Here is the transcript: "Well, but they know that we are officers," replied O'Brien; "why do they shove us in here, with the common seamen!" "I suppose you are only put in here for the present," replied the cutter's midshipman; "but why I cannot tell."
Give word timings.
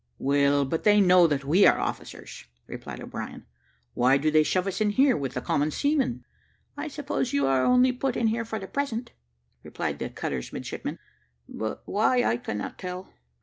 "Well, 0.17 0.65
but 0.65 0.83
they 0.83 0.99
know 0.99 1.27
that 1.27 1.45
we 1.45 1.67
are 1.67 1.79
officers," 1.79 2.45
replied 2.65 3.01
O'Brien; 3.03 3.45
"why 3.93 4.17
do 4.17 4.31
they 4.31 4.41
shove 4.41 4.65
us 4.65 4.81
in 4.81 4.89
here, 4.89 5.15
with 5.15 5.35
the 5.35 5.41
common 5.41 5.69
seamen!" 5.69 6.25
"I 6.75 6.87
suppose 6.87 7.33
you 7.33 7.45
are 7.45 7.63
only 7.63 7.91
put 7.91 8.17
in 8.17 8.25
here 8.25 8.43
for 8.43 8.57
the 8.57 8.65
present," 8.65 9.11
replied 9.61 9.99
the 9.99 10.09
cutter's 10.09 10.51
midshipman; 10.51 10.97
"but 11.47 11.83
why 11.85 12.23
I 12.23 12.37
cannot 12.37 12.79
tell." 12.79 13.13